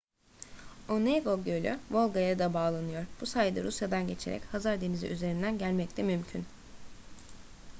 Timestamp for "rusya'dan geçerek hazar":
3.63-4.81